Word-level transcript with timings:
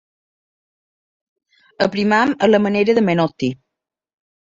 Aprimem 1.89 2.35
a 2.49 2.53
la 2.53 2.63
manera 2.67 2.99
de 3.01 3.07
Menotti. 3.11 3.55